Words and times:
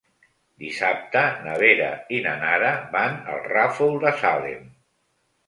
Dissabte 0.61 1.21
na 1.47 1.53
Vera 1.63 1.89
i 2.15 2.21
na 2.29 2.33
Nara 2.45 2.73
van 2.97 3.21
al 3.35 3.45
Ràfol 3.53 3.95
de 4.07 4.17
Salem. 4.25 4.67